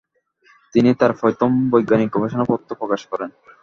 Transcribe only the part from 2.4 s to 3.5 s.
পত্র প্রকাশ করেন।